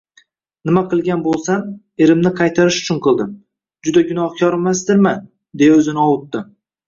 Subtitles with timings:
[0.69, 1.67] Nima qilgan bo`lsam,
[2.05, 3.35] erimni qaytarish uchun qildim,
[3.89, 5.23] juda gunohkormasdirman
[5.63, 6.43] deya o`zini ovutdi